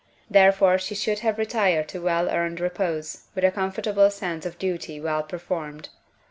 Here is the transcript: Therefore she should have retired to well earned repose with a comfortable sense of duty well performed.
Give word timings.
Therefore 0.31 0.79
she 0.79 0.95
should 0.95 1.19
have 1.19 1.37
retired 1.37 1.87
to 1.89 2.01
well 2.01 2.27
earned 2.27 2.59
repose 2.59 3.27
with 3.35 3.43
a 3.43 3.51
comfortable 3.51 4.09
sense 4.09 4.47
of 4.47 4.57
duty 4.57 4.99
well 4.99 5.21
performed. 5.21 5.89